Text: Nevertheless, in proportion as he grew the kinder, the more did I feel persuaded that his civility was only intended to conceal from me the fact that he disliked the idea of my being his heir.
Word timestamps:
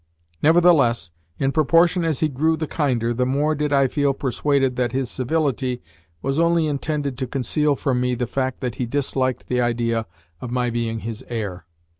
Nevertheless, 0.41 1.11
in 1.37 1.51
proportion 1.51 2.03
as 2.03 2.21
he 2.21 2.27
grew 2.27 2.57
the 2.57 2.65
kinder, 2.65 3.13
the 3.13 3.23
more 3.23 3.53
did 3.53 3.71
I 3.71 3.87
feel 3.87 4.15
persuaded 4.15 4.75
that 4.75 4.93
his 4.93 5.11
civility 5.11 5.83
was 6.23 6.39
only 6.39 6.65
intended 6.65 7.19
to 7.19 7.27
conceal 7.27 7.75
from 7.75 8.01
me 8.01 8.15
the 8.15 8.25
fact 8.25 8.61
that 8.61 8.75
he 8.81 8.87
disliked 8.87 9.47
the 9.47 9.61
idea 9.61 10.07
of 10.39 10.49
my 10.49 10.71
being 10.71 11.01
his 11.01 11.23
heir. 11.29 11.67